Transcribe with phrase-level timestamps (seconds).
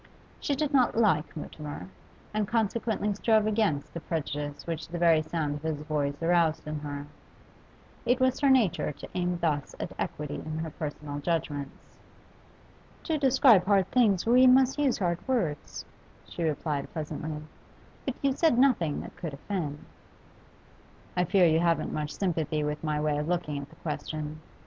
[0.39, 1.87] She did not like Mutimer,
[2.33, 6.79] and consequently strove against the prejudice which the very sound of his voice aroused in
[6.79, 7.05] her;
[8.03, 11.99] it was her nature to aim thus at equity in her personal judgments.
[13.03, 15.85] 'To describe hard things we must use hard words,'
[16.27, 17.43] she replied pleasantly,
[18.03, 19.85] 'but you said nothing that could offend.'
[21.15, 24.41] 'I fear you haven't much sympathy with my way of looking at the question.